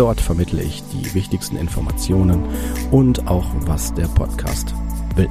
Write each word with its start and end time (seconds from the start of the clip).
Dort 0.00 0.18
vermittle 0.18 0.62
ich 0.62 0.82
die 0.94 1.12
wichtigsten 1.12 1.56
Informationen 1.56 2.42
und 2.90 3.28
auch, 3.28 3.44
was 3.66 3.92
der 3.92 4.06
Podcast 4.06 4.74
will. 5.14 5.28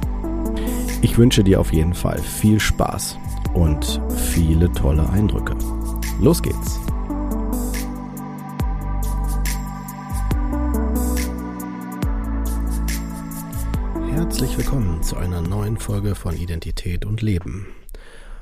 Ich 1.02 1.18
wünsche 1.18 1.42
dir 1.42 1.58
auf 1.58 1.72
jeden 1.72 1.92
Fall 1.92 2.20
viel 2.20 2.60
Spaß 2.60 3.18
und 3.52 4.00
viele 4.32 4.70
tolle 4.70 5.10
Eindrücke. 5.10 5.56
Los 6.20 6.40
geht's! 6.40 6.78
Herzlich 14.12 14.56
willkommen 14.56 15.02
zu 15.02 15.16
einer 15.16 15.40
neuen 15.40 15.78
Folge 15.78 16.14
von 16.14 16.36
Identität 16.36 17.04
und 17.04 17.22
Leben. 17.22 17.66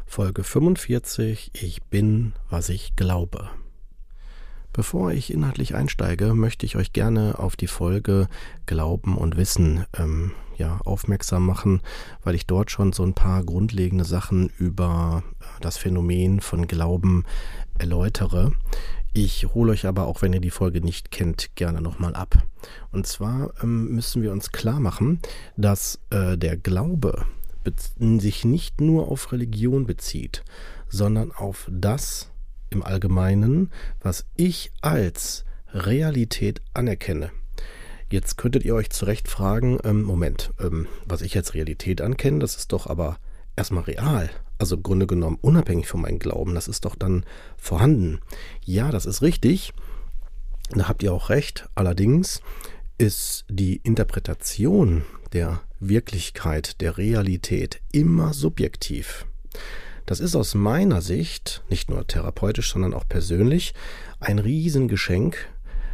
Folge 0.04 0.44
45 0.44 1.52
Ich 1.54 1.84
bin, 1.84 2.34
was 2.50 2.68
ich 2.68 2.96
glaube. 2.96 3.48
Bevor 4.78 5.10
ich 5.10 5.32
inhaltlich 5.32 5.74
einsteige, 5.74 6.34
möchte 6.34 6.64
ich 6.64 6.76
euch 6.76 6.92
gerne 6.92 7.40
auf 7.40 7.56
die 7.56 7.66
Folge 7.66 8.28
Glauben 8.64 9.18
und 9.18 9.36
Wissen 9.36 9.84
ähm, 9.98 10.30
ja, 10.56 10.80
aufmerksam 10.84 11.44
machen, 11.44 11.80
weil 12.22 12.36
ich 12.36 12.46
dort 12.46 12.70
schon 12.70 12.92
so 12.92 13.02
ein 13.02 13.12
paar 13.12 13.42
grundlegende 13.42 14.04
Sachen 14.04 14.52
über 14.56 15.24
äh, 15.40 15.44
das 15.60 15.78
Phänomen 15.78 16.38
von 16.38 16.68
Glauben 16.68 17.24
erläutere. 17.76 18.52
Ich 19.14 19.46
hole 19.52 19.72
euch 19.72 19.84
aber, 19.84 20.06
auch 20.06 20.22
wenn 20.22 20.32
ihr 20.32 20.40
die 20.40 20.52
Folge 20.52 20.80
nicht 20.80 21.10
kennt, 21.10 21.56
gerne 21.56 21.80
nochmal 21.80 22.14
ab. 22.14 22.38
Und 22.92 23.04
zwar 23.04 23.50
ähm, 23.60 23.88
müssen 23.96 24.22
wir 24.22 24.30
uns 24.30 24.52
klar 24.52 24.78
machen, 24.78 25.18
dass 25.56 25.98
äh, 26.10 26.38
der 26.38 26.56
Glaube 26.56 27.26
sich 27.98 28.44
nicht 28.44 28.80
nur 28.80 29.08
auf 29.08 29.32
Religion 29.32 29.86
bezieht, 29.86 30.44
sondern 30.88 31.32
auf 31.32 31.68
das 31.68 32.30
im 32.70 32.82
Allgemeinen, 32.82 33.70
was 34.00 34.26
ich 34.36 34.72
als 34.80 35.44
Realität 35.72 36.60
anerkenne. 36.74 37.30
Jetzt 38.10 38.38
könntet 38.38 38.64
ihr 38.64 38.74
euch 38.74 38.90
zurecht 38.90 39.28
fragen, 39.28 39.78
ähm, 39.84 40.02
Moment, 40.02 40.52
ähm, 40.60 40.86
was 41.04 41.20
ich 41.20 41.36
als 41.36 41.54
Realität 41.54 42.00
ankenne, 42.00 42.38
das 42.38 42.56
ist 42.56 42.72
doch 42.72 42.86
aber 42.86 43.18
erstmal 43.54 43.84
real. 43.84 44.30
Also 44.56 44.76
im 44.76 44.82
Grunde 44.82 45.06
genommen 45.06 45.38
unabhängig 45.40 45.86
von 45.86 46.00
meinem 46.00 46.18
Glauben, 46.18 46.54
das 46.54 46.68
ist 46.68 46.84
doch 46.84 46.94
dann 46.94 47.24
vorhanden. 47.56 48.20
Ja, 48.64 48.90
das 48.90 49.04
ist 49.04 49.20
richtig. 49.20 49.72
Da 50.70 50.88
habt 50.88 51.02
ihr 51.02 51.12
auch 51.12 51.30
recht. 51.30 51.68
Allerdings 51.74 52.40
ist 52.96 53.44
die 53.48 53.76
Interpretation 53.76 55.04
der 55.32 55.60
Wirklichkeit, 55.80 56.80
der 56.80 56.98
Realität 56.98 57.80
immer 57.92 58.32
subjektiv. 58.32 59.26
Das 60.08 60.20
ist 60.20 60.36
aus 60.36 60.54
meiner 60.54 61.02
Sicht, 61.02 61.62
nicht 61.68 61.90
nur 61.90 62.06
therapeutisch, 62.06 62.72
sondern 62.72 62.94
auch 62.94 63.06
persönlich, 63.06 63.74
ein 64.20 64.38
Riesengeschenk, 64.38 65.36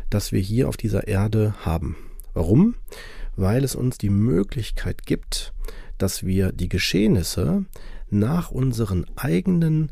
das 0.08 0.30
wir 0.30 0.40
hier 0.40 0.68
auf 0.68 0.76
dieser 0.76 1.08
Erde 1.08 1.52
haben. 1.64 1.96
Warum? 2.32 2.76
Weil 3.34 3.64
es 3.64 3.74
uns 3.74 3.98
die 3.98 4.10
Möglichkeit 4.10 5.04
gibt, 5.04 5.52
dass 5.98 6.24
wir 6.24 6.52
die 6.52 6.68
Geschehnisse 6.68 7.64
nach 8.08 8.52
unseren 8.52 9.04
eigenen 9.16 9.90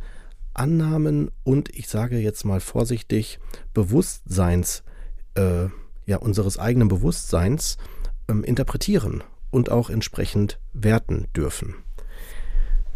Annahmen 0.54 1.32
und 1.42 1.76
ich 1.76 1.88
sage 1.88 2.18
jetzt 2.18 2.44
mal 2.44 2.60
vorsichtig 2.60 3.40
Bewusstseins, 3.74 4.84
äh, 5.34 5.66
ja 6.06 6.18
unseres 6.18 6.60
eigenen 6.60 6.86
Bewusstseins 6.86 7.76
ähm, 8.28 8.44
interpretieren 8.44 9.24
und 9.50 9.72
auch 9.72 9.90
entsprechend 9.90 10.60
werten 10.72 11.26
dürfen. 11.34 11.74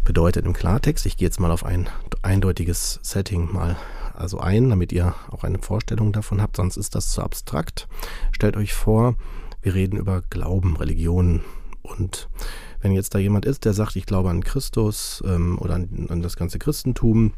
Bedeutet 0.06 0.46
im 0.46 0.52
Klartext, 0.52 1.04
ich 1.04 1.16
gehe 1.16 1.26
jetzt 1.26 1.40
mal 1.40 1.50
auf 1.50 1.64
ein 1.64 1.88
eindeutiges 2.22 3.00
Setting 3.02 3.52
mal 3.52 3.76
also 4.14 4.38
ein, 4.38 4.70
damit 4.70 4.92
ihr 4.92 5.16
auch 5.30 5.42
eine 5.42 5.58
Vorstellung 5.58 6.12
davon 6.12 6.40
habt, 6.40 6.56
sonst 6.56 6.76
ist 6.76 6.94
das 6.94 7.10
zu 7.10 7.22
abstrakt. 7.22 7.88
Stellt 8.30 8.56
euch 8.56 8.72
vor, 8.72 9.16
wir 9.62 9.74
reden 9.74 9.98
über 9.98 10.22
Glauben, 10.30 10.76
Religion 10.76 11.42
und 11.82 12.28
wenn 12.80 12.92
jetzt 12.92 13.16
da 13.16 13.18
jemand 13.18 13.46
ist, 13.46 13.64
der 13.64 13.72
sagt, 13.72 13.96
ich 13.96 14.06
glaube 14.06 14.30
an 14.30 14.44
Christus 14.44 15.24
ähm, 15.26 15.58
oder 15.58 15.74
an, 15.74 16.06
an 16.08 16.22
das 16.22 16.36
ganze 16.36 16.60
Christentum, 16.60 17.32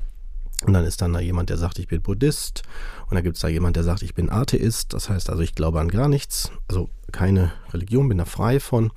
und 0.67 0.73
dann 0.73 0.85
ist 0.85 1.00
dann 1.03 1.12
da 1.12 1.21
jemand, 1.21 1.50
der 1.50 1.56
sagt, 1.56 1.79
ich 1.79 1.87
bin 1.87 2.03
Buddhist. 2.03 2.62
Und 3.06 3.15
dann 3.15 3.23
gibt 3.23 3.37
es 3.37 3.43
da 3.43 3.49
jemand, 3.49 3.77
der 3.77 3.85
sagt, 3.85 4.03
ich 4.03 4.15
bin 4.15 4.29
Atheist. 4.29 4.93
Das 4.93 5.09
heißt 5.09 5.31
also, 5.31 5.41
ich 5.41 5.55
glaube 5.55 5.79
an 5.79 5.89
gar 5.89 6.09
nichts. 6.09 6.50
Also 6.67 6.91
keine 7.12 7.53
Religion, 7.73 8.09
bin 8.09 8.19
da 8.19 8.25
frei 8.25 8.59
von. 8.59 8.91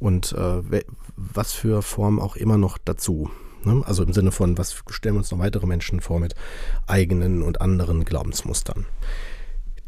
Und 0.00 0.32
äh, 0.32 0.84
was 1.16 1.52
für 1.52 1.82
Form 1.82 2.20
auch 2.20 2.36
immer 2.36 2.58
noch 2.58 2.78
dazu. 2.78 3.30
Ne? 3.64 3.82
Also 3.84 4.02
im 4.02 4.12
Sinne 4.12 4.32
von, 4.32 4.58
was 4.58 4.82
stellen 4.90 5.14
wir 5.14 5.20
uns 5.20 5.30
noch 5.30 5.38
weitere 5.38 5.66
Menschen 5.66 6.00
vor 6.00 6.20
mit 6.20 6.34
eigenen 6.86 7.42
und 7.42 7.60
anderen 7.60 8.04
Glaubensmustern. 8.04 8.86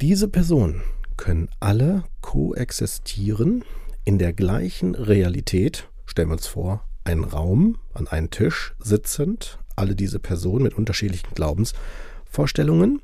Diese 0.00 0.28
Personen 0.28 0.82
können 1.16 1.48
alle 1.60 2.04
koexistieren 2.20 3.64
in 4.04 4.18
der 4.18 4.32
gleichen 4.32 4.94
Realität. 4.94 5.88
Stellen 6.04 6.28
wir 6.28 6.34
uns 6.34 6.46
vor, 6.46 6.84
einen 7.04 7.24
Raum 7.24 7.78
an 7.94 8.06
einen 8.08 8.30
Tisch 8.30 8.74
sitzend, 8.78 9.58
alle 9.74 9.94
diese 9.94 10.18
Personen 10.18 10.64
mit 10.64 10.74
unterschiedlichen 10.74 11.34
Glaubensvorstellungen 11.34 13.02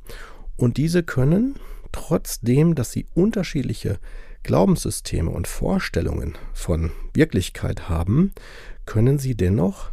und 0.56 0.76
diese 0.76 1.02
können 1.02 1.56
trotzdem, 1.92 2.74
dass 2.74 2.92
sie 2.92 3.06
unterschiedliche 3.14 3.98
Glaubenssysteme 4.42 5.30
und 5.30 5.46
Vorstellungen 5.46 6.36
von 6.52 6.90
Wirklichkeit 7.14 7.88
haben, 7.88 8.32
können 8.86 9.18
sie 9.18 9.36
dennoch 9.36 9.92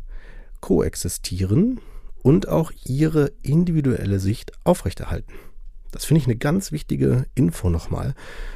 koexistieren 0.60 1.80
und 2.24 2.48
auch 2.48 2.72
ihre 2.86 3.32
individuelle 3.42 4.20
Sicht 4.20 4.52
aufrechterhalten. 4.64 5.34
Das 5.92 6.06
finde 6.06 6.22
ich 6.22 6.28
eine 6.28 6.36
ganz 6.36 6.72
wichtige 6.72 7.26
Info 7.36 7.70
nochmal 7.70 8.14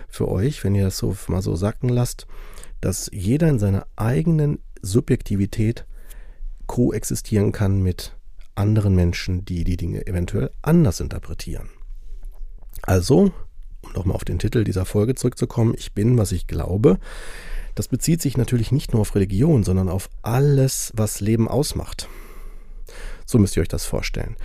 für 0.07 0.27
euch, 0.27 0.63
wenn 0.63 0.75
ihr 0.75 0.85
das 0.85 0.97
so 0.97 1.15
mal 1.27 1.41
so 1.41 1.55
sacken 1.55 1.89
lasst, 1.89 2.27
dass 2.81 3.09
jeder 3.11 3.49
in 3.49 3.59
seiner 3.59 3.87
eigenen 3.95 4.59
Subjektivität 4.81 5.85
koexistieren 6.67 7.51
kann 7.51 7.81
mit 7.81 8.15
anderen 8.55 8.95
Menschen, 8.95 9.45
die 9.45 9.63
die 9.63 9.77
Dinge 9.77 10.05
eventuell 10.05 10.51
anders 10.61 10.99
interpretieren. 10.99 11.69
Also, 12.81 13.31
nochmal 13.95 14.15
auf 14.15 14.25
den 14.25 14.39
Titel 14.39 14.63
dieser 14.63 14.85
Folge 14.85 15.15
zurückzukommen, 15.15 15.73
ich 15.77 15.93
bin, 15.93 16.17
was 16.17 16.31
ich 16.31 16.47
glaube, 16.47 16.97
das 17.75 17.87
bezieht 17.87 18.21
sich 18.21 18.37
natürlich 18.37 18.71
nicht 18.71 18.93
nur 18.93 19.01
auf 19.01 19.15
Religion, 19.15 19.63
sondern 19.63 19.89
auf 19.89 20.09
alles, 20.21 20.91
was 20.95 21.21
Leben 21.21 21.47
ausmacht. 21.47 22.07
So 23.25 23.39
müsst 23.39 23.55
ihr 23.57 23.61
euch 23.61 23.67
das 23.67 23.85
vorstellen. 23.85 24.35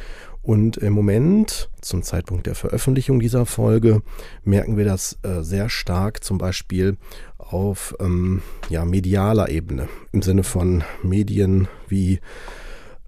Und 0.42 0.78
im 0.78 0.94
Moment, 0.94 1.68
zum 1.82 2.02
Zeitpunkt 2.02 2.46
der 2.46 2.54
Veröffentlichung 2.54 3.20
dieser 3.20 3.44
Folge, 3.44 4.02
merken 4.44 4.78
wir 4.78 4.86
das 4.86 5.18
äh, 5.22 5.42
sehr 5.42 5.68
stark 5.68 6.24
zum 6.24 6.38
Beispiel 6.38 6.96
auf 7.36 7.94
ähm, 8.00 8.40
ja, 8.70 8.84
medialer 8.84 9.50
Ebene, 9.50 9.88
im 10.12 10.22
Sinne 10.22 10.44
von 10.44 10.84
Medien 11.02 11.68
wie 11.88 12.20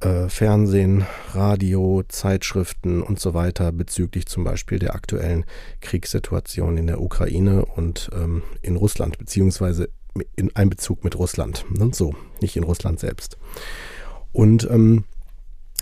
äh, 0.01 0.29
Fernsehen, 0.29 1.07
Radio, 1.33 2.03
Zeitschriften 2.09 3.03
und 3.03 3.21
so 3.21 3.35
weiter 3.35 3.73
bezüglich 3.73 4.27
zum 4.27 4.45
Beispiel 4.45 4.79
der 4.79 4.95
aktuellen 4.95 5.45
Kriegssituation 5.81 6.77
in 6.77 6.87
der 6.87 7.01
Ukraine 7.01 7.65
und 7.65 8.11
ähm, 8.15 8.43
in 8.63 8.77
Russland, 8.77 9.19
beziehungsweise 9.19 9.89
in 10.37 10.55
Einbezug 10.57 11.05
mit 11.05 11.19
Russland. 11.19 11.65
Und 11.79 11.95
so, 11.95 12.15
nicht 12.41 12.57
in 12.57 12.65
Russland 12.65 12.99
selbst. 13.01 13.37
Und 14.33 14.69
ähm, 14.71 15.05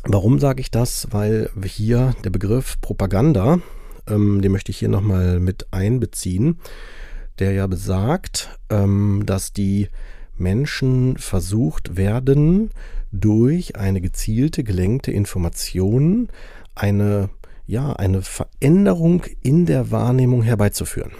Warum 0.04 0.38
sage 0.38 0.60
ich 0.60 0.70
das? 0.70 1.08
Weil 1.10 1.50
hier 1.64 2.14
der 2.24 2.30
Begriff 2.30 2.80
Propaganda, 2.80 3.58
ähm, 4.06 4.40
den 4.40 4.52
möchte 4.52 4.70
ich 4.70 4.78
hier 4.78 4.88
nochmal 4.88 5.40
mit 5.40 5.66
einbeziehen, 5.72 6.60
der 7.38 7.52
ja 7.52 7.66
besagt, 7.66 8.58
ähm, 8.70 9.24
dass 9.26 9.52
die 9.52 9.88
Menschen 10.36 11.16
versucht 11.16 11.96
werden, 11.96 12.70
durch 13.12 13.76
eine 13.76 14.00
gezielte, 14.00 14.64
gelenkte 14.64 15.12
Information 15.12 16.28
eine, 16.74 17.30
ja, 17.66 17.92
eine 17.92 18.22
Veränderung 18.22 19.24
in 19.42 19.66
der 19.66 19.90
Wahrnehmung 19.90 20.42
herbeizuführen. 20.42 21.12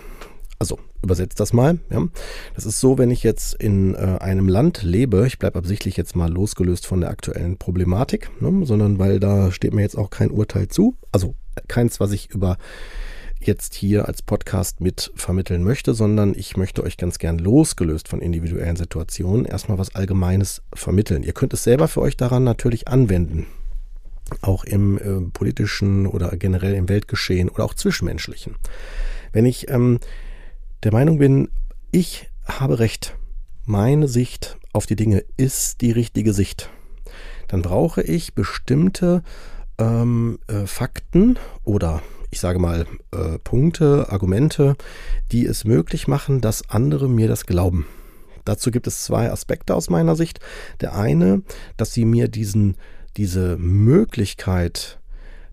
Also 0.59 0.79
übersetzt 1.03 1.39
das 1.41 1.53
mal. 1.53 1.79
Ja. 1.91 2.07
Das 2.55 2.67
ist 2.67 2.81
so, 2.81 2.99
wenn 2.99 3.11
ich 3.11 3.23
jetzt 3.23 3.55
in 3.55 3.95
äh, 3.95 4.19
einem 4.21 4.49
Land 4.49 4.83
lebe, 4.83 5.27
ich 5.27 5.39
bleibe 5.39 5.59
absichtlich 5.59 5.97
jetzt 5.97 6.17
mal 6.17 6.31
losgelöst 6.31 6.87
von 6.87 7.01
der 7.01 7.11
aktuellen 7.11 7.57
Problematik, 7.57 8.31
ne, 8.41 8.67
sondern 8.67 8.99
weil 8.99 9.21
da 9.21 9.53
steht 9.53 9.75
mir 9.75 9.83
jetzt 9.83 9.97
auch 9.97 10.11
kein 10.11 10.31
Urteil 10.31 10.69
zu, 10.69 10.97
also 11.13 11.35
keins, 11.69 12.01
was 12.01 12.13
ich 12.13 12.31
über 12.31 12.57
jetzt 13.41 13.75
hier 13.75 14.07
als 14.07 14.23
Podcast 14.23 14.81
mit 14.81 15.13
vermitteln 15.15 15.63
möchte, 15.63 15.95
sondern 15.95 16.35
ich 16.37 16.57
möchte 16.57 16.83
euch 16.83 16.97
ganz 16.97 17.19
gern 17.19 17.39
losgelöst 17.39 18.09
von 18.09 18.21
individuellen 18.21 18.77
Situationen 18.77 19.45
erstmal 19.45 19.79
was 19.79 19.95
Allgemeines 19.95 20.63
vermitteln. 20.75 21.23
Ihr 21.23 21.33
könnt 21.33 21.55
es 21.55 21.65
selber 21.65 21.89
für 21.89 22.01
euch 22.01 22.17
daran 22.17 22.45
natürlich 22.45 22.89
anwenden. 22.89 23.47
Auch 24.43 24.65
im 24.65 24.99
äh, 24.99 25.31
politischen 25.33 26.07
oder 26.07 26.31
generell 26.37 26.75
im 26.75 26.89
Weltgeschehen 26.89 27.49
oder 27.49 27.65
auch 27.65 27.75
zwischenmenschlichen. 27.75 28.57
Wenn 29.33 29.47
ich 29.47 29.71
ähm, 29.71 30.01
der 30.83 30.93
Meinung 30.93 31.19
bin, 31.19 31.49
ich 31.91 32.29
habe 32.45 32.79
recht, 32.79 33.17
meine 33.65 34.09
Sicht 34.09 34.59
auf 34.73 34.87
die 34.87 34.97
Dinge 34.97 35.25
ist 35.37 35.81
die 35.81 35.93
richtige 35.93 36.33
Sicht, 36.33 36.71
dann 37.49 37.63
brauche 37.63 38.03
ich 38.03 38.35
bestimmte 38.35 39.23
ähm, 39.79 40.39
äh, 40.49 40.67
Fakten 40.67 41.39
oder 41.65 42.03
ich 42.31 42.41
sage 42.41 42.59
mal 42.59 42.87
äh, 43.13 43.39
Punkte, 43.39 44.07
Argumente, 44.11 44.77
die 45.33 45.47
es 45.47 45.65
möglich 45.65 46.09
machen, 46.09 46.41
dass 46.41 46.69
andere 46.69 47.09
mir 47.09 47.29
das 47.29 47.47
glauben. 47.47 47.87
Dazu 48.45 48.71
gibt 48.71 48.87
es 48.87 49.05
zwei 49.05 49.31
Aspekte 49.31 49.75
aus 49.75 49.91
meiner 49.91 50.17
Sicht. 50.17 50.41
Der 50.81 50.95
eine, 50.95 51.43
dass 51.77 51.93
sie 51.93 52.05
mir 52.05 52.29
diesen, 52.29 52.77
diese 53.17 53.57
Möglichkeit, 53.59 54.99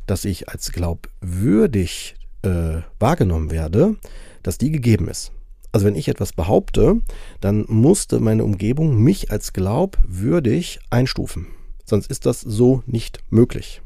dass 0.05 0.23
ich 0.25 0.49
als 0.49 0.71
glaubwürdig 0.71 2.15
äh, 2.43 2.81
wahrgenommen 2.99 3.51
werde, 3.51 3.95
dass 4.43 4.57
die 4.57 4.71
gegeben 4.71 5.09
ist. 5.09 5.31
Also 5.71 5.85
wenn 5.85 5.95
ich 5.95 6.07
etwas 6.07 6.31
behaupte, 6.31 7.01
dann 7.41 7.65
musste 7.67 8.21
meine 8.21 8.45
Umgebung 8.45 8.95
mich 8.97 9.29
als 9.29 9.51
glaubwürdig 9.51 10.79
einstufen. 10.89 11.47
Sonst 11.83 12.09
ist 12.09 12.25
das 12.25 12.39
so 12.39 12.81
nicht 12.85 13.19
möglich. 13.29 13.81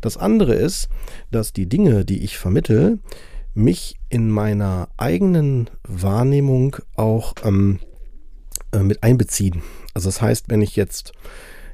Das 0.00 0.16
andere 0.16 0.54
ist, 0.54 0.88
dass 1.30 1.52
die 1.52 1.68
Dinge, 1.68 2.04
die 2.04 2.22
ich 2.22 2.38
vermittel, 2.38 2.98
mich 3.54 3.96
in 4.08 4.30
meiner 4.30 4.88
eigenen 4.96 5.70
Wahrnehmung 5.86 6.76
auch 6.94 7.34
ähm, 7.44 7.80
äh, 8.72 8.78
mit 8.78 9.02
einbeziehen. 9.02 9.62
Also 9.94 10.08
das 10.08 10.22
heißt, 10.22 10.48
wenn 10.48 10.62
ich 10.62 10.76
jetzt, 10.76 11.12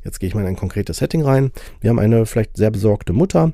jetzt 0.05 0.19
gehe 0.19 0.29
ich 0.29 0.35
mal 0.35 0.41
in 0.41 0.49
ein 0.49 0.57
konkretes 0.57 0.99
Setting 0.99 1.23
rein, 1.23 1.53
wir 1.81 1.91
haben 1.91 1.99
eine 1.99 2.27
vielleicht 2.27 2.57
sehr 2.57 2.71
besorgte 2.71 3.13
Mutter, 3.13 3.53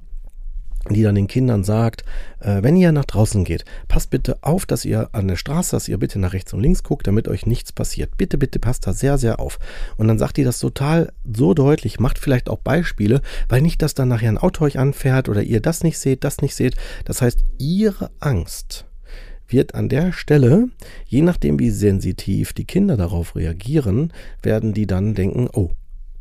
die 0.90 1.02
dann 1.02 1.14
den 1.14 1.28
Kindern 1.28 1.64
sagt, 1.64 2.04
äh, 2.40 2.62
wenn 2.62 2.76
ihr 2.76 2.92
nach 2.92 3.04
draußen 3.04 3.44
geht, 3.44 3.64
passt 3.88 4.10
bitte 4.10 4.38
auf, 4.42 4.66
dass 4.66 4.84
ihr 4.84 5.08
an 5.12 5.28
der 5.28 5.36
Straße, 5.36 5.76
dass 5.76 5.88
ihr 5.88 5.98
bitte 5.98 6.18
nach 6.18 6.32
rechts 6.32 6.52
und 6.52 6.60
links 6.60 6.82
guckt, 6.82 7.06
damit 7.06 7.28
euch 7.28 7.46
nichts 7.46 7.72
passiert. 7.72 8.16
Bitte, 8.16 8.38
bitte 8.38 8.58
passt 8.58 8.86
da 8.86 8.92
sehr, 8.92 9.18
sehr 9.18 9.38
auf. 9.38 9.58
Und 9.96 10.08
dann 10.08 10.18
sagt 10.18 10.36
die 10.36 10.44
das 10.44 10.58
total 10.58 11.12
so 11.24 11.54
deutlich, 11.54 12.00
macht 12.00 12.18
vielleicht 12.18 12.48
auch 12.50 12.58
Beispiele, 12.58 13.22
weil 13.48 13.62
nicht, 13.62 13.80
dass 13.82 13.94
dann 13.94 14.08
nachher 14.08 14.28
ein 14.28 14.38
Auto 14.38 14.64
euch 14.64 14.78
anfährt 14.78 15.28
oder 15.28 15.42
ihr 15.42 15.60
das 15.60 15.84
nicht 15.84 15.98
seht, 15.98 16.24
das 16.24 16.40
nicht 16.40 16.54
seht. 16.54 16.74
Das 17.04 17.22
heißt, 17.22 17.44
ihre 17.58 18.10
Angst 18.18 18.86
wird 19.46 19.74
an 19.74 19.88
der 19.88 20.12
Stelle, 20.12 20.68
je 21.06 21.22
nachdem 21.22 21.58
wie 21.58 21.70
sensitiv 21.70 22.52
die 22.52 22.64
Kinder 22.64 22.96
darauf 22.96 23.36
reagieren, 23.36 24.12
werden 24.42 24.72
die 24.72 24.86
dann 24.86 25.14
denken, 25.14 25.48
oh, 25.52 25.70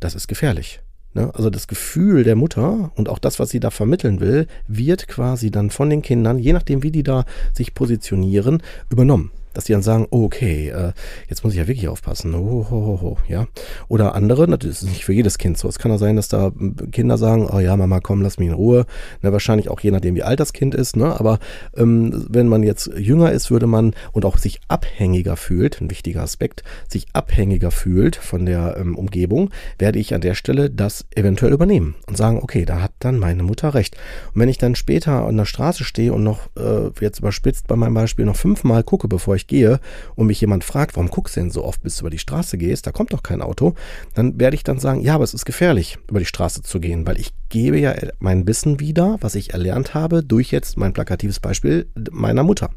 das 0.00 0.14
ist 0.14 0.28
gefährlich. 0.28 0.80
Ne? 1.14 1.30
Also 1.34 1.50
das 1.50 1.68
Gefühl 1.68 2.24
der 2.24 2.36
Mutter 2.36 2.92
und 2.94 3.08
auch 3.08 3.18
das, 3.18 3.38
was 3.38 3.50
sie 3.50 3.60
da 3.60 3.70
vermitteln 3.70 4.20
will, 4.20 4.46
wird 4.66 5.08
quasi 5.08 5.50
dann 5.50 5.70
von 5.70 5.90
den 5.90 6.02
Kindern, 6.02 6.38
je 6.38 6.52
nachdem, 6.52 6.82
wie 6.82 6.90
die 6.90 7.02
da 7.02 7.24
sich 7.52 7.74
positionieren, 7.74 8.62
übernommen 8.90 9.30
dass 9.54 9.64
die 9.64 9.72
dann 9.72 9.82
sagen, 9.82 10.06
oh, 10.10 10.24
okay, 10.24 10.68
äh, 10.68 10.92
jetzt 11.28 11.44
muss 11.44 11.52
ich 11.52 11.58
ja 11.58 11.66
wirklich 11.66 11.88
aufpassen. 11.88 12.34
Oh, 12.34 12.66
ho, 12.70 12.98
ho, 13.00 13.16
ja. 13.28 13.46
Oder 13.88 14.14
andere, 14.14 14.48
natürlich 14.48 14.76
ist 14.76 14.82
es 14.82 14.88
nicht 14.88 15.04
für 15.04 15.12
jedes 15.12 15.38
Kind 15.38 15.58
so. 15.58 15.68
Es 15.68 15.78
kann 15.78 15.92
auch 15.92 15.98
sein, 15.98 16.16
dass 16.16 16.28
da 16.28 16.52
Kinder 16.90 17.18
sagen, 17.18 17.48
oh 17.52 17.58
ja, 17.58 17.76
Mama, 17.76 18.00
komm, 18.00 18.22
lass 18.22 18.38
mich 18.38 18.48
in 18.48 18.54
Ruhe. 18.54 18.86
Na, 19.20 19.32
wahrscheinlich 19.32 19.68
auch 19.68 19.80
je 19.80 19.90
nachdem, 19.90 20.14
wie 20.14 20.22
alt 20.22 20.40
das 20.40 20.52
Kind 20.52 20.74
ist. 20.74 20.96
Ne? 20.96 21.18
Aber 21.18 21.38
ähm, 21.76 22.26
wenn 22.28 22.48
man 22.48 22.62
jetzt 22.62 22.90
jünger 22.96 23.32
ist, 23.32 23.50
würde 23.50 23.66
man 23.66 23.94
und 24.12 24.24
auch 24.24 24.38
sich 24.38 24.60
abhängiger 24.68 25.36
fühlt, 25.36 25.80
ein 25.80 25.90
wichtiger 25.90 26.22
Aspekt, 26.22 26.62
sich 26.88 27.06
abhängiger 27.12 27.70
fühlt 27.70 28.16
von 28.16 28.46
der 28.46 28.76
ähm, 28.78 28.96
Umgebung, 28.96 29.50
werde 29.78 29.98
ich 29.98 30.14
an 30.14 30.20
der 30.20 30.34
Stelle 30.34 30.70
das 30.70 31.06
eventuell 31.14 31.52
übernehmen 31.52 31.94
und 32.06 32.16
sagen, 32.16 32.40
okay, 32.42 32.64
da 32.64 32.80
hat 32.80 32.92
dann 32.98 33.18
meine 33.18 33.42
Mutter 33.42 33.74
recht. 33.74 33.96
Und 34.34 34.40
wenn 34.40 34.48
ich 34.48 34.58
dann 34.58 34.74
später 34.74 35.26
an 35.26 35.36
der 35.36 35.44
Straße 35.44 35.84
stehe 35.84 36.12
und 36.12 36.22
noch, 36.22 36.48
äh, 36.56 36.90
jetzt 37.00 37.18
überspitzt 37.18 37.66
bei 37.66 37.76
meinem 37.76 37.94
Beispiel, 37.94 38.24
noch 38.24 38.36
fünfmal 38.36 38.82
gucke, 38.82 39.08
bevor 39.08 39.36
ich 39.36 39.41
gehe 39.46 39.80
und 40.14 40.26
mich 40.26 40.40
jemand 40.40 40.64
fragt, 40.64 40.96
warum 40.96 41.10
guckst 41.10 41.36
du 41.36 41.40
denn 41.40 41.50
so 41.50 41.64
oft, 41.64 41.82
bis 41.82 41.96
du 41.96 42.02
über 42.02 42.10
die 42.10 42.18
Straße 42.18 42.58
gehst, 42.58 42.86
da 42.86 42.92
kommt 42.92 43.12
doch 43.12 43.22
kein 43.22 43.42
Auto, 43.42 43.74
dann 44.14 44.38
werde 44.38 44.56
ich 44.56 44.64
dann 44.64 44.78
sagen, 44.78 45.00
ja, 45.00 45.14
aber 45.14 45.24
es 45.24 45.34
ist 45.34 45.44
gefährlich, 45.44 45.98
über 46.08 46.18
die 46.18 46.26
Straße 46.26 46.62
zu 46.62 46.80
gehen, 46.80 47.06
weil 47.06 47.18
ich 47.18 47.32
gebe 47.48 47.78
ja 47.78 47.94
mein 48.18 48.46
Wissen 48.46 48.80
wieder, 48.80 49.18
was 49.20 49.34
ich 49.34 49.52
erlernt 49.52 49.94
habe, 49.94 50.22
durch 50.22 50.50
jetzt 50.50 50.76
mein 50.76 50.92
plakatives 50.92 51.38
Beispiel 51.38 51.86
meiner 52.10 52.42
Mutter. 52.42 52.70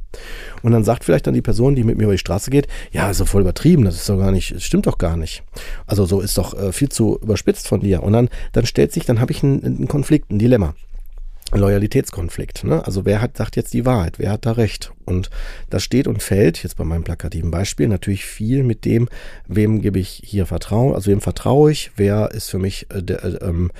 Und 0.62 0.73
dann 0.73 0.83
sagt 0.83 1.03
vielleicht 1.03 1.27
dann 1.27 1.33
die 1.33 1.41
Person, 1.41 1.75
die 1.75 1.83
mit 1.83 1.97
mir 1.97 2.03
über 2.03 2.13
die 2.13 2.17
Straße 2.19 2.51
geht, 2.51 2.68
ja, 2.91 3.09
ist 3.09 3.21
doch 3.21 3.27
voll 3.27 3.41
übertrieben, 3.41 3.85
das 3.85 3.95
ist 3.95 4.09
doch 4.09 4.18
gar 4.18 4.31
nicht, 4.31 4.53
das 4.53 4.63
stimmt 4.63 4.88
doch 4.88 4.97
gar 4.97 5.18
nicht. 5.18 5.44
Also 5.85 6.06
so 6.06 6.19
ist 6.19 6.38
doch 6.38 6.53
äh, 6.57 6.71
viel 6.71 6.89
zu 6.89 7.19
überspitzt 7.21 7.68
von 7.68 7.79
dir. 7.79 8.03
Und 8.03 8.13
dann, 8.13 8.29
dann 8.51 8.65
stellt 8.65 8.91
sich, 8.91 9.06
dann 9.06 9.21
habe 9.21 9.31
ich 9.31 9.44
einen, 9.44 9.63
einen 9.63 9.88
Konflikt, 9.88 10.31
ein 10.31 10.39
Dilemma. 10.39 10.75
Loyalitätskonflikt. 11.57 12.63
Ne? 12.63 12.86
Also 12.86 13.06
wer 13.06 13.22
hat, 13.22 13.38
sagt 13.38 13.56
jetzt 13.56 13.74
die 13.74 13.86
Wahrheit, 13.86 14.19
wer 14.19 14.31
hat 14.31 14.46
da 14.46 14.54
recht? 14.54 14.92
Und 15.06 15.30
das 15.69 15.84
steht 15.84 16.07
und 16.07 16.22
fällt, 16.22 16.63
jetzt 16.63 16.78
bei 16.78 16.84
meinem 16.84 17.04
plakativen 17.04 17.52
Beispiel, 17.52 17.88
natürlich 17.88 18.25
viel 18.25 18.63
mit 18.63 18.86
dem, 18.86 19.10
wem 19.48 19.81
gebe 19.81 20.00
ich 20.00 20.22
hier 20.24 20.46
Vertrauen, 20.46 20.96
also 20.96 21.12
wem 21.12 21.22
vertraue 21.22 21.72
ich, 21.72 21.92
wer 21.96 22.31
ist 22.31 22.50
für 22.50 22.60
mich 22.60 22.88
äh, 22.92 23.02
der, 23.02 23.24
äh, 23.24 23.38
ähm, 23.42 23.72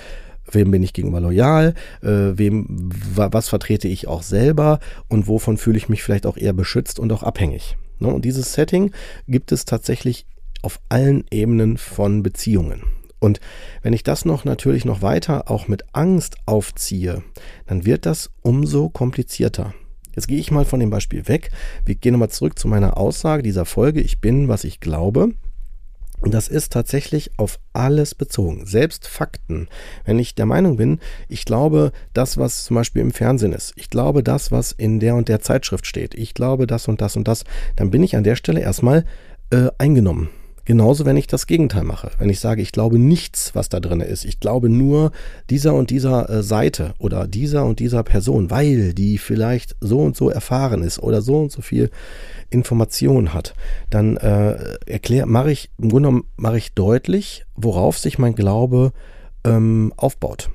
wem 0.51 0.72
bin 0.72 0.83
ich 0.83 0.94
gegenüber 0.94 1.19
loyal, 1.19 1.74
äh, 2.01 2.07
wem, 2.07 2.68
was 3.16 3.50
vertrete 3.50 3.88
ich 3.88 4.07
auch 4.07 4.24
selber 4.24 4.80
und 5.07 5.27
wovon 5.27 5.57
fühle 5.57 5.77
ich 5.77 5.89
mich 5.89 6.04
vielleicht 6.04 6.25
auch 6.25 6.38
eher 6.38 6.54
beschützt 6.54 7.00
und 7.00 7.12
auch 7.12 7.24
abhängig. 7.24 7.77
Ne? 8.00 8.07
Und 8.07 8.25
dieses 8.25 8.54
Setting 8.54 8.92
gibt 9.27 9.51
es 9.51 9.66
tatsächlich 9.66 10.25
auf 10.62 10.80
allen 10.89 11.25
Ebenen 11.31 11.77
von 11.77 12.24
Beziehungen. 12.24 12.83
Und 13.25 13.39
wenn 13.81 13.94
ich 13.94 14.04
das 14.04 14.24
noch 14.24 14.45
natürlich 14.45 14.86
noch 14.86 15.01
weiter 15.01 15.50
auch 15.50 15.68
mit 15.68 15.83
Angst 15.94 16.38
aufziehe, 16.45 17.24
dann 17.66 17.83
wird 17.83 18.06
das 18.06 18.30
umso 18.44 18.89
komplizierter. 18.89 19.74
Jetzt 20.16 20.27
gehe 20.27 20.38
ich 20.38 20.51
mal 20.51 20.63
von 20.63 20.80
dem 20.80 20.92
Beispiel 20.92 21.27
weg. 21.27 21.50
Wir 21.86 21.95
gehen 21.95 22.12
nochmal 22.13 22.30
zurück 22.30 22.60
zu 22.60 22.68
meiner 22.68 22.98
Aussage 22.98 23.42
dieser 23.42 23.66
Folge. 23.66 24.00
Ich 24.00 24.22
bin, 24.22 24.48
was 24.48 24.63
ich 24.63 24.80
glaube. 24.80 25.30
Und 26.19 26.33
das 26.33 26.48
ist 26.48 26.72
tatsächlich 26.72 27.31
auf 27.38 27.60
alles 27.74 28.16
bezogen, 28.16 28.66
selbst 28.66 29.07
Fakten. 29.07 29.68
Wenn 30.06 30.18
ich 30.18 30.36
der 30.36 30.45
Meinung 30.45 30.77
bin, 30.77 31.00
ich 31.27 31.46
glaube 31.46 31.91
das, 32.13 32.38
was 32.38 32.63
zum 32.63 32.75
Beispiel 32.75 33.01
im 33.01 33.12
Fernsehen 33.12 33.53
ist, 33.53 33.74
ich 33.75 33.89
glaube 33.89 34.24
das, 34.24 34.51
was 34.51 34.72
in 34.72 35.00
der 35.00 35.15
und 35.15 35.27
der 35.29 35.41
Zeitschrift 35.41 35.86
steht, 35.86 36.13
ich 36.13 36.34
glaube 36.34 36.67
das 36.67 36.88
und 36.88 37.01
das 37.01 37.15
und 37.17 37.27
das, 37.27 37.44
dann 37.75 37.91
bin 37.91 38.01
ich 38.01 38.15
an 38.15 38.24
der 38.24 38.36
Stelle 38.36 38.62
erstmal 38.62 39.03
äh, 39.50 39.67
eingenommen. 39.77 40.29
Genauso, 40.65 41.05
wenn 41.05 41.15
ich 41.15 41.27
das 41.27 41.45
Gegenteil 41.45 41.84
mache. 41.84 42.10
Wenn 42.17 42.29
ich 42.29 42.39
sage, 42.39 42.62
ich 42.62 42.72
glaube 42.72 42.98
nichts, 42.98 43.53
was 43.53 43.69
da 43.69 43.79
drin 43.79 44.01
ist. 44.01 44.25
Ich 44.25 44.39
glaube 44.39 44.67
nur 44.67 45.12
dieser 45.50 45.75
und 45.75 45.91
dieser 45.91 46.29
äh, 46.29 46.43
Seite 46.43 46.95
oder 46.98 47.27
dieser 47.27 47.65
und 47.65 47.79
dieser 47.79 48.03
Person, 48.03 48.50
weil 48.50 48.93
die 48.93 49.19
vielleicht 49.19 49.75
so 49.79 50.00
und 50.00 50.17
so 50.17 50.29
erfahren 50.29 50.81
ist 50.81 51.00
oder 51.00 51.22
so 51.22 51.38
und 51.39 51.51
so 51.51 51.62
viel 51.62 51.91
Information 52.50 53.34
hat. 53.34 53.53
Dann 53.91 54.17
äh, 54.17 54.75
erkläre, 54.88 55.27
mache 55.27 55.51
ich, 55.51 55.69
im 55.77 55.89
Grunde 55.89 56.10
genommen 56.10 56.25
mache 56.36 56.57
ich 56.57 56.74
deutlich, 56.74 57.45
worauf 57.55 58.00
sich 58.00 58.17
mein 58.17 58.34
Glaube 58.34 58.91
ähm, 59.43 59.93
aufbaut 59.98 60.50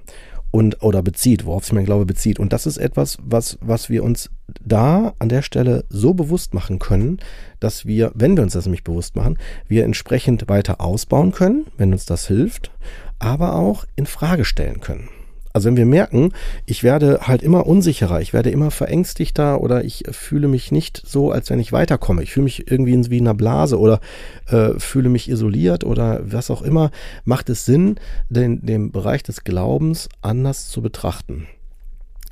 und 0.50 0.82
oder 0.82 1.02
bezieht, 1.02 1.44
worauf 1.44 1.64
sich 1.64 1.72
mein 1.72 1.84
Glaube 1.84 2.06
bezieht. 2.06 2.38
Und 2.38 2.52
das 2.52 2.66
ist 2.66 2.78
etwas, 2.78 3.18
was, 3.22 3.58
was 3.60 3.88
wir 3.88 4.02
uns 4.02 4.30
da 4.64 5.14
an 5.18 5.28
der 5.28 5.42
Stelle 5.42 5.84
so 5.88 6.14
bewusst 6.14 6.54
machen 6.54 6.78
können, 6.78 7.18
dass 7.60 7.86
wir, 7.86 8.12
wenn 8.14 8.36
wir 8.36 8.42
uns 8.42 8.54
das 8.54 8.66
nämlich 8.66 8.84
bewusst 8.84 9.16
machen, 9.16 9.38
wir 9.68 9.84
entsprechend 9.84 10.48
weiter 10.48 10.80
ausbauen 10.80 11.32
können, 11.32 11.66
wenn 11.76 11.92
uns 11.92 12.04
das 12.04 12.26
hilft, 12.26 12.70
aber 13.18 13.54
auch 13.54 13.84
in 13.96 14.06
Frage 14.06 14.44
stellen 14.44 14.80
können. 14.80 15.08
Also 15.52 15.66
wenn 15.66 15.76
wir 15.76 15.86
merken, 15.86 16.32
ich 16.64 16.82
werde 16.82 17.20
halt 17.22 17.42
immer 17.42 17.66
unsicherer, 17.66 18.20
ich 18.20 18.32
werde 18.32 18.50
immer 18.50 18.70
verängstigter 18.70 19.60
oder 19.60 19.84
ich 19.84 20.04
fühle 20.10 20.48
mich 20.48 20.70
nicht 20.70 21.02
so, 21.04 21.32
als 21.32 21.50
wenn 21.50 21.58
ich 21.58 21.72
weiterkomme. 21.72 22.22
Ich 22.22 22.32
fühle 22.32 22.44
mich 22.44 22.70
irgendwie 22.70 23.10
wie 23.10 23.18
in 23.18 23.26
einer 23.26 23.34
Blase 23.34 23.78
oder 23.78 24.00
äh, 24.48 24.78
fühle 24.78 25.08
mich 25.08 25.28
isoliert 25.28 25.84
oder 25.84 26.20
was 26.22 26.50
auch 26.50 26.62
immer, 26.62 26.90
macht 27.24 27.50
es 27.50 27.64
Sinn, 27.64 27.96
den, 28.28 28.64
den 28.64 28.92
Bereich 28.92 29.22
des 29.22 29.42
Glaubens 29.42 30.08
anders 30.22 30.68
zu 30.68 30.82
betrachten. 30.82 31.46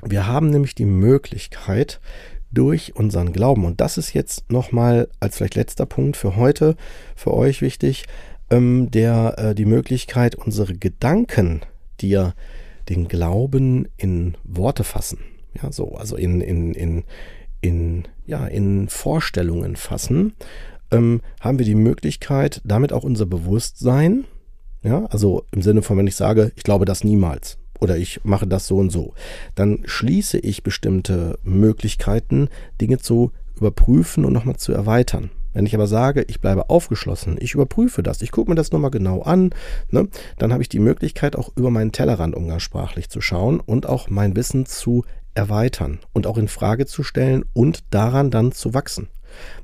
Wir 0.01 0.27
haben 0.27 0.49
nämlich 0.49 0.75
die 0.75 0.85
Möglichkeit, 0.85 1.99
durch 2.51 2.95
unseren 2.95 3.31
Glauben, 3.31 3.65
und 3.65 3.79
das 3.79 3.97
ist 3.97 4.13
jetzt 4.13 4.51
nochmal 4.51 5.07
als 5.19 5.37
vielleicht 5.37 5.55
letzter 5.55 5.85
Punkt 5.85 6.17
für 6.17 6.35
heute, 6.35 6.75
für 7.15 7.33
euch 7.33 7.61
wichtig, 7.61 8.05
ähm, 8.49 8.89
der 8.89 9.35
äh, 9.37 9.55
die 9.55 9.65
Möglichkeit, 9.65 10.35
unsere 10.35 10.73
Gedanken, 10.73 11.61
die 12.01 12.09
ja 12.09 12.33
den 12.89 13.07
Glauben 13.07 13.87
in 13.97 14.35
Worte 14.43 14.83
fassen. 14.83 15.19
Ja, 15.61 15.71
so, 15.71 15.95
also 15.95 16.15
in, 16.15 16.41
in, 16.41 16.73
in, 16.73 17.03
in, 17.61 18.03
ja, 18.25 18.45
in 18.47 18.87
Vorstellungen 18.89 19.75
fassen, 19.75 20.33
ähm, 20.91 21.21
haben 21.39 21.59
wir 21.59 21.65
die 21.65 21.75
Möglichkeit, 21.75 22.61
damit 22.63 22.93
auch 22.93 23.03
unser 23.03 23.25
Bewusstsein, 23.25 24.25
ja, 24.83 25.05
also 25.05 25.43
im 25.51 25.61
Sinne 25.61 25.81
von, 25.81 25.97
wenn 25.97 26.07
ich 26.07 26.15
sage, 26.15 26.51
ich 26.55 26.63
glaube 26.63 26.85
das 26.85 27.03
niemals 27.03 27.57
oder 27.79 27.97
ich 27.97 28.21
mache 28.23 28.47
das 28.47 28.67
so 28.67 28.77
und 28.77 28.91
so, 28.91 29.13
dann 29.55 29.81
schließe 29.85 30.37
ich 30.39 30.63
bestimmte 30.63 31.39
Möglichkeiten, 31.43 32.49
Dinge 32.81 32.99
zu 32.99 33.31
überprüfen 33.55 34.25
und 34.25 34.33
nochmal 34.33 34.57
zu 34.57 34.71
erweitern. 34.71 35.31
Wenn 35.53 35.65
ich 35.65 35.75
aber 35.75 35.87
sage, 35.87 36.23
ich 36.27 36.41
bleibe 36.41 36.69
aufgeschlossen, 36.69 37.37
ich 37.39 37.53
überprüfe 37.53 38.03
das, 38.03 38.21
ich 38.21 38.31
gucke 38.31 38.51
mir 38.51 38.55
das 38.55 38.71
nochmal 38.71 38.91
genau 38.91 39.21
an, 39.21 39.51
ne, 39.89 40.07
dann 40.37 40.53
habe 40.53 40.61
ich 40.61 40.69
die 40.69 40.79
Möglichkeit, 40.79 41.35
auch 41.35 41.51
über 41.55 41.71
meinen 41.71 41.91
Tellerrand 41.91 42.35
umgangssprachlich 42.35 43.09
zu 43.09 43.21
schauen 43.21 43.59
und 43.59 43.87
auch 43.87 44.09
mein 44.09 44.35
Wissen 44.35 44.65
zu 44.65 45.03
erweitern 45.33 45.99
und 46.13 46.27
auch 46.27 46.37
in 46.37 46.47
Frage 46.47 46.85
zu 46.85 47.03
stellen 47.03 47.45
und 47.53 47.83
daran 47.91 48.31
dann 48.31 48.51
zu 48.51 48.73
wachsen. 48.73 49.07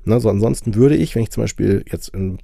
Ne, 0.06 0.20
so 0.20 0.30
ansonsten 0.30 0.76
würde 0.76 0.96
ich, 0.96 1.16
wenn 1.16 1.24
ich 1.24 1.32
zum 1.32 1.44
Beispiel 1.44 1.84
jetzt 1.90 2.10
im 2.10 2.38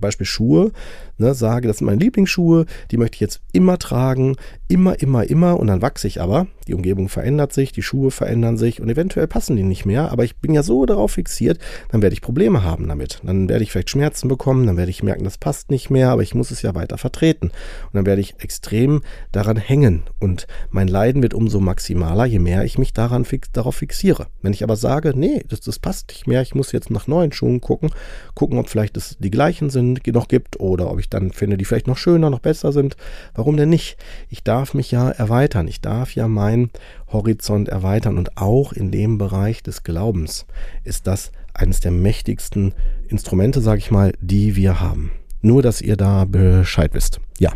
Beispiel 0.00 0.26
Schuhe, 0.26 0.72
ne, 1.18 1.34
sage, 1.34 1.68
das 1.68 1.78
sind 1.78 1.86
meine 1.86 2.00
Lieblingsschuhe, 2.00 2.66
die 2.90 2.96
möchte 2.96 3.16
ich 3.16 3.20
jetzt 3.20 3.40
immer 3.52 3.78
tragen, 3.78 4.36
immer, 4.68 5.00
immer, 5.00 5.28
immer 5.28 5.58
und 5.58 5.68
dann 5.68 5.82
wachse 5.82 6.06
ich 6.06 6.20
aber. 6.20 6.46
Die 6.66 6.74
Umgebung 6.74 7.08
verändert 7.08 7.52
sich, 7.52 7.72
die 7.72 7.82
Schuhe 7.82 8.10
verändern 8.10 8.56
sich 8.56 8.80
und 8.80 8.88
eventuell 8.88 9.26
passen 9.26 9.56
die 9.56 9.62
nicht 9.62 9.84
mehr, 9.84 10.10
aber 10.10 10.24
ich 10.24 10.36
bin 10.36 10.54
ja 10.54 10.62
so 10.62 10.86
darauf 10.86 11.12
fixiert, 11.12 11.58
dann 11.90 12.02
werde 12.02 12.14
ich 12.14 12.22
Probleme 12.22 12.64
haben 12.64 12.88
damit. 12.88 13.20
Dann 13.22 13.48
werde 13.48 13.62
ich 13.62 13.70
vielleicht 13.70 13.90
Schmerzen 13.90 14.28
bekommen, 14.28 14.66
dann 14.66 14.76
werde 14.76 14.90
ich 14.90 15.02
merken, 15.02 15.24
das 15.24 15.38
passt 15.38 15.70
nicht 15.70 15.90
mehr, 15.90 16.10
aber 16.10 16.22
ich 16.22 16.34
muss 16.34 16.50
es 16.50 16.62
ja 16.62 16.74
weiter 16.74 16.96
vertreten. 16.96 17.48
Und 17.48 17.94
dann 17.94 18.06
werde 18.06 18.22
ich 18.22 18.36
extrem 18.38 19.02
daran 19.30 19.56
hängen 19.56 20.04
und 20.20 20.46
mein 20.70 20.88
Leiden 20.88 21.22
wird 21.22 21.34
umso 21.34 21.60
maximaler, 21.60 22.24
je 22.24 22.38
mehr 22.38 22.64
ich 22.64 22.78
mich 22.78 22.92
daran 22.92 23.24
fix, 23.24 23.52
darauf 23.52 23.76
fixiere. 23.76 24.26
Wenn 24.42 24.52
ich 24.52 24.62
aber 24.64 24.76
sage, 24.76 25.12
nee, 25.14 25.44
das, 25.48 25.60
das 25.60 25.78
passt 25.78 26.08
nicht 26.08 26.26
mehr, 26.26 26.42
ich 26.42 26.54
muss 26.54 26.72
jetzt 26.72 26.83
nach 26.90 27.06
neuen 27.06 27.32
Schuhen 27.32 27.60
gucken, 27.60 27.90
gucken, 28.34 28.58
ob 28.58 28.68
vielleicht 28.68 28.96
das 28.96 29.16
die 29.18 29.30
gleichen 29.30 29.70
sind, 29.70 30.06
noch 30.06 30.28
gibt 30.28 30.60
oder 30.60 30.90
ob 30.90 31.00
ich 31.00 31.08
dann 31.08 31.32
finde, 31.32 31.56
die 31.56 31.64
vielleicht 31.64 31.86
noch 31.86 31.96
schöner, 31.96 32.30
noch 32.30 32.40
besser 32.40 32.72
sind. 32.72 32.96
Warum 33.34 33.56
denn 33.56 33.70
nicht? 33.70 33.96
Ich 34.30 34.42
darf 34.42 34.74
mich 34.74 34.90
ja 34.90 35.10
erweitern. 35.10 35.68
Ich 35.68 35.80
darf 35.80 36.14
ja 36.14 36.28
meinen 36.28 36.70
Horizont 37.08 37.68
erweitern. 37.68 38.18
Und 38.18 38.36
auch 38.36 38.72
in 38.72 38.90
dem 38.90 39.18
Bereich 39.18 39.62
des 39.62 39.82
Glaubens 39.82 40.46
ist 40.84 41.06
das 41.06 41.32
eines 41.54 41.80
der 41.80 41.92
mächtigsten 41.92 42.74
Instrumente, 43.08 43.60
sage 43.60 43.78
ich 43.78 43.90
mal, 43.90 44.12
die 44.20 44.56
wir 44.56 44.80
haben. 44.80 45.12
Nur, 45.44 45.62
dass 45.62 45.80
ihr 45.80 45.96
da 45.96 46.24
Bescheid 46.24 46.94
wisst. 46.94 47.20
Ja. 47.38 47.52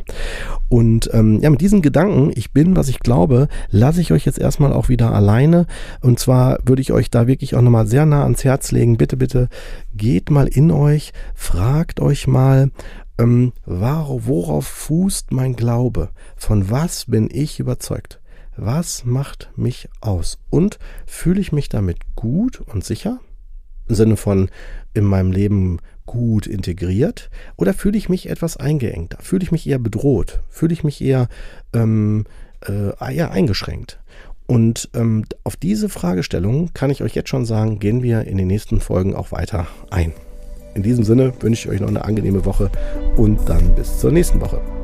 Und 0.69 1.09
ähm, 1.15 1.41
ja, 1.41 1.49
mit 1.49 1.63
diesen 1.63 1.81
Gedanken, 1.81 2.31
ich 2.35 2.53
bin, 2.53 2.77
was 2.77 2.89
ich 2.89 3.01
glaube, 3.01 3.49
lasse 3.71 4.03
ich 4.03 4.13
euch 4.13 4.27
jetzt 4.27 4.39
erstmal 4.39 4.73
auch 4.73 4.89
wieder 4.91 5.15
alleine. 5.15 5.67
Und 6.03 6.19
zwar 6.19 6.59
würde 6.65 6.83
ich 6.83 6.93
euch 6.93 7.11
da 7.11 7.27
wirklich 7.27 7.55
auch 7.55 7.63
nochmal 7.63 7.87
sehr 7.87 8.05
nah 8.05 8.25
ans 8.25 8.45
Herz 8.45 8.73
legen. 8.73 8.99
Bitte, 8.99 9.17
bitte, 9.17 9.49
geht 9.97 10.31
mal 10.31 10.49
in 10.49 10.71
euch, 10.71 11.13
fragt 11.35 12.01
euch 12.01 12.27
mal, 12.27 12.71
ähm, 13.19 13.53
worauf 13.65 14.67
fußt 14.67 15.33
mein 15.33 15.57
Glaube? 15.57 16.11
Von 16.37 16.71
was 16.71 17.07
bin 17.07 17.29
ich 17.33 17.59
überzeugt? 17.59 18.21
Was 18.57 19.05
macht 19.05 19.51
mich 19.57 19.89
aus? 20.01 20.39
Und 20.51 20.79
fühle 21.07 21.41
ich 21.41 21.53
mich 21.53 21.69
damit 21.69 21.99
gut 22.17 22.61
und 22.61 22.85
sicher? 22.85 23.21
Sinne 23.95 24.17
von 24.17 24.49
in 24.95 25.05
meinem 25.05 25.33
Leben 25.33 25.79
gut 26.07 26.47
integriert? 26.47 27.31
Oder 27.57 27.75
fühle 27.75 27.99
ich 27.99 28.09
mich 28.09 28.29
etwas 28.29 28.57
eingeengt? 28.57 29.17
Fühle 29.21 29.43
ich 29.43 29.53
mich 29.53 29.69
eher 29.69 29.79
bedroht? 29.79 30.41
Fühle 30.49 30.73
ich 30.73 30.85
mich 30.85 31.01
eher, 31.01 31.29
ähm, 31.73 32.25
äh, 32.67 33.15
eher 33.15 33.31
eingeschränkt? 33.31 34.01
Und 34.47 34.89
ähm, 34.95 35.25
auf 35.45 35.57
diese 35.57 35.91
Fragestellung 35.91 36.71
kann 36.73 36.91
ich 36.91 37.03
euch 37.03 37.15
jetzt 37.15 37.29
schon 37.29 37.45
sagen, 37.45 37.79
gehen 37.79 38.03
wir 38.03 38.23
in 38.23 38.39
den 38.39 38.47
nächsten 38.47 38.81
Folgen 38.81 39.15
auch 39.15 39.31
weiter 39.31 39.67
ein. 39.91 40.13
In 40.75 40.83
diesem 40.83 41.05
Sinne 41.05 41.33
wünsche 41.41 41.69
ich 41.69 41.75
euch 41.75 41.81
noch 41.81 41.89
eine 41.89 42.05
angenehme 42.05 42.45
Woche 42.45 42.71
und 43.17 43.47
dann 43.49 43.75
bis 43.75 43.99
zur 43.99 44.11
nächsten 44.11 44.41
Woche. 44.41 44.78